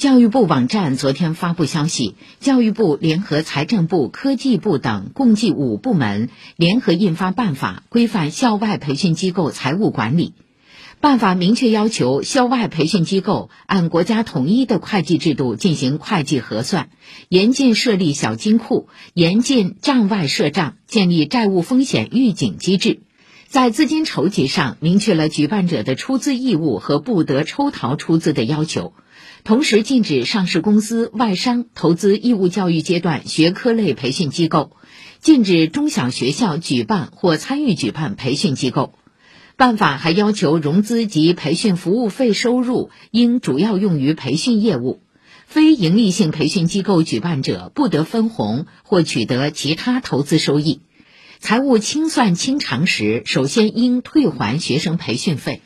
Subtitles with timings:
[0.00, 10.32] 教育部网站昨天发布消息，教育部联合财政部、科技部等共计五部门联合印发办法，规范校外培训机构财务管理。
[11.00, 16.88] 办法明确要求，校外培训机构按国家统一的会计制度进行会计核算，
[17.28, 23.00] 严禁设立小金库，严禁账外设账，建立债务风险预警机制。
[23.50, 28.92] 在资金筹集上，明确了举办者的出资义务和不得抽逃出资的要求。
[29.42, 34.76] 同时，禁止上市公司、外商投资义务教育阶段学科类培训机构，
[35.18, 38.92] 禁止中小学校举办或参与举办培训机构。
[39.56, 45.00] 办法还要求，融资及培训服务费收入应主要用于培训业务，
[45.44, 50.82] 非营利性培训机构举办者不得分红或取得其他投资收益。
[51.40, 55.62] 财务清算清偿时，首先应退还学生培训费。